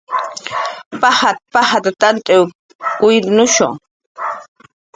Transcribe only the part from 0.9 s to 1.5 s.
"Pajat""